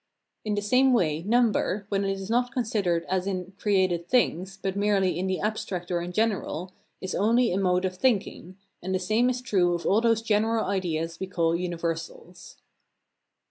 [0.43, 4.75] In the same way number, when it is not considered as in created things, but
[4.75, 8.99] merely in the abstract or in general, is only a mode of thinking; and the
[8.99, 12.57] same is true of all those general ideas we call universals.